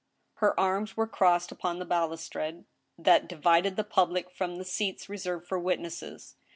[0.37, 2.65] Her arms were crossed upon the balustrade
[2.97, 6.37] that divided the public from the seats reserved for witnesses.